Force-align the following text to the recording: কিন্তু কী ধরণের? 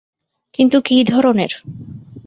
কিন্তু 0.53 0.77
কী 0.81 0.97
ধরণের? 1.03 1.51